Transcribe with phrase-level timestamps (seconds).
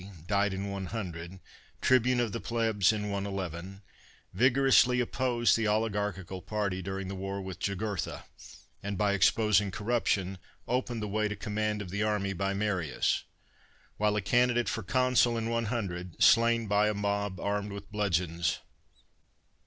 [0.25, 1.39] died in 100;
[1.79, 3.83] Tribune of the Plebs in 111;
[4.35, 8.23] Tigorously opposed the oligarchical party during the war with Jugurtha,
[8.81, 13.25] and by exposing corruption, opened the way to command of the army l^ Marius;
[13.97, 18.57] while a candidate for Consul in 100, slain by a mob armed with bludgeons.